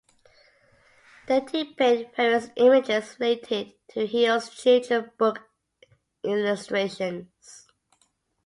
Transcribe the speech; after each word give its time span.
They 1.27 1.41
depict 1.41 1.77
various 2.17 2.49
images 2.55 3.17
related 3.19 3.75
to 3.89 4.07
Heo's 4.07 4.49
children 4.49 5.11
book 5.19 5.41
illustrations. 6.23 7.67